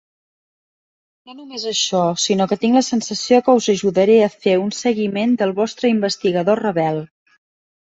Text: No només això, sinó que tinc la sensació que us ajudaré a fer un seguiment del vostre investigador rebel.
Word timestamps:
No 1.29 1.35
només 1.41 1.65
això, 1.73 1.99
sinó 2.25 2.49
que 2.53 2.59
tinc 2.65 2.79
la 2.79 2.83
sensació 2.89 3.41
que 3.51 3.57
us 3.63 3.71
ajudaré 3.77 4.19
a 4.25 4.33
fer 4.41 4.59
un 4.67 4.75
seguiment 4.83 5.41
del 5.45 5.59
vostre 5.65 5.97
investigador 5.99 6.69
rebel. 6.71 7.05